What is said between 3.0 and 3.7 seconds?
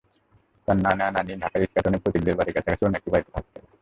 বাড়িতে থাকতেন।